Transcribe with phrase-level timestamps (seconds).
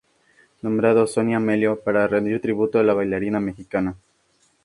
[0.63, 3.95] Nombrado "Sonia Amelio" para rendir tributo a la bailarina mexicana.